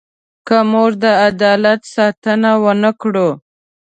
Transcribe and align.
که 0.47 0.57
موږ 0.71 0.91
د 1.03 1.05
عدالت 1.27 1.81
ساتنه 1.95 2.51
ونه 2.63 2.91
کړو. 3.01 3.29